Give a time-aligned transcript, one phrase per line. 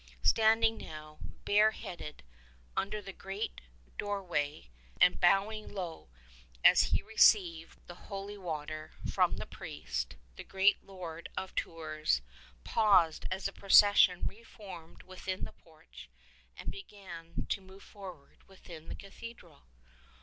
[0.23, 2.23] Standing now, bare headed,
[2.75, 3.61] under the great
[3.99, 6.09] doorway, and bowing low
[6.65, 12.23] as he received the 69 holy water from the priest— the great lord of Tours
[12.63, 16.09] paused as the procession reformed within the porch
[16.57, 19.67] and began to move forward within the cathedral.